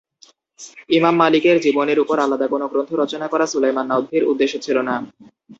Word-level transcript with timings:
ইমাম 0.89 1.15
মালিকের 1.17 1.57
জীবনীর 1.65 1.99
উপর 2.03 2.17
আলাদা 2.19 2.47
কোনো 2.47 2.65
গ্রন্থ 2.71 2.91
রচনা 2.93 3.27
করা 3.27 3.45
সুলাইমান 3.47 3.85
নদভীর 3.89 4.23
উদ্দেশ্য 4.31 4.55
ছিল 4.65 4.77
না। 4.89 4.95